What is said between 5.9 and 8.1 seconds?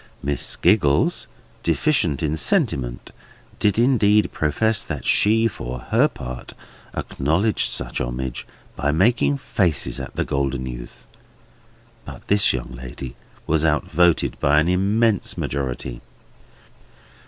part, acknowledged such